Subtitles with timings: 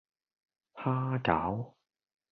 [0.73, 1.75] 蝦餃